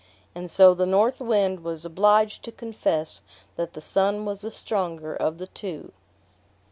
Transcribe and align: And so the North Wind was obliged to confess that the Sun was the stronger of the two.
And 0.33 0.49
so 0.49 0.73
the 0.73 0.87
North 0.87 1.19
Wind 1.19 1.63
was 1.63 1.85
obliged 1.85 2.41
to 2.45 2.51
confess 2.51 3.21
that 3.55 3.73
the 3.73 3.81
Sun 3.81 4.25
was 4.25 4.41
the 4.41 4.49
stronger 4.49 5.13
of 5.15 5.37
the 5.37 5.45
two. 5.45 5.91